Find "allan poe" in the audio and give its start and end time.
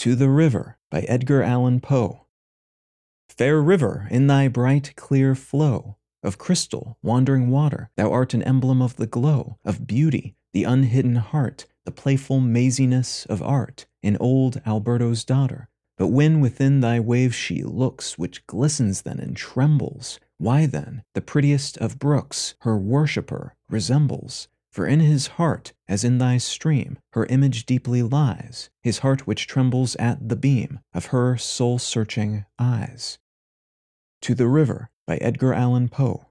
1.42-2.24, 35.52-36.29